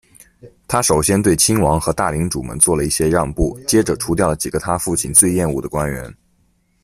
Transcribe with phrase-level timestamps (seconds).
[0.67, 6.11] 她首先对亲王和大领主们做了一些让步，接着除掉了几个她父亲最厌恶的官员。